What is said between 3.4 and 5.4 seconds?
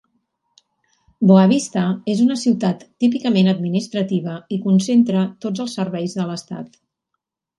administrativa i concentra